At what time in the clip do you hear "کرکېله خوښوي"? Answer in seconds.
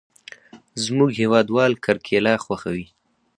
1.85-2.87